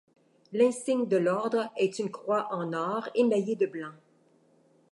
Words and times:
L'insigne 0.53 1.05
de 1.07 1.15
l'ordre 1.17 1.71
est 1.77 1.99
une 1.99 2.09
croix 2.09 2.47
en 2.51 2.73
or 2.73 3.07
émaillée 3.13 3.55
de 3.55 3.67
blanc. 3.67 3.91